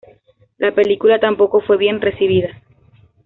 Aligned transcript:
La 0.57 0.73
película 0.73 1.19
tampoco 1.19 1.61
fue 1.61 1.77
bien 1.77 2.01
recibida. 2.01 2.59